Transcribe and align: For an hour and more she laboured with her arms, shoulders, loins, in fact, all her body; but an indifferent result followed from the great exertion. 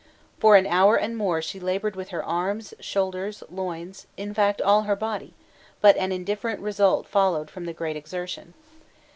For 0.39 0.55
an 0.55 0.65
hour 0.65 0.95
and 0.95 1.15
more 1.15 1.43
she 1.43 1.59
laboured 1.59 1.95
with 1.95 2.09
her 2.09 2.23
arms, 2.23 2.73
shoulders, 2.79 3.43
loins, 3.51 4.07
in 4.17 4.33
fact, 4.33 4.59
all 4.59 4.81
her 4.81 4.95
body; 4.95 5.35
but 5.79 5.95
an 5.95 6.11
indifferent 6.11 6.59
result 6.59 7.05
followed 7.05 7.51
from 7.51 7.65
the 7.65 7.71
great 7.73 7.95
exertion. 7.95 8.55